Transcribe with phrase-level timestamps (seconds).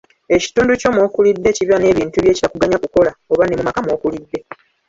[0.35, 4.39] Ekitundu kyo ky'okuliddemu kiba n'ebintu bye kitakuganya kukola oba ne mu maka mw'okulidde.